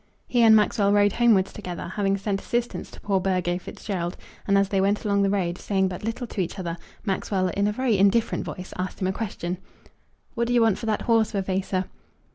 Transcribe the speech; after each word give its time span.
He 0.27 0.41
and 0.41 0.55
Maxwell 0.55 0.91
rode 0.91 1.11
homewards 1.13 1.53
together, 1.53 1.89
having 1.89 2.17
sent 2.17 2.41
assistance 2.41 2.89
to 2.89 2.99
poor 3.01 3.19
Burgo 3.19 3.59
Fitzgerald; 3.59 4.17
and 4.47 4.57
as 4.57 4.69
they 4.69 4.81
went 4.81 5.05
along 5.05 5.21
the 5.21 5.29
road, 5.29 5.59
saying 5.59 5.89
but 5.89 6.03
little 6.03 6.25
to 6.25 6.41
each 6.41 6.57
other, 6.57 6.75
Maxwell, 7.05 7.49
in 7.49 7.67
a 7.67 7.71
very 7.71 7.99
indifferent 7.99 8.43
voice, 8.43 8.73
asked 8.79 8.99
him 8.99 9.05
a 9.07 9.13
question. 9.13 9.59
"What 10.33 10.47
do 10.47 10.55
you 10.55 10.61
want 10.63 10.79
for 10.79 10.87
that 10.87 11.03
horse, 11.03 11.33
Vavasor?" 11.33 11.85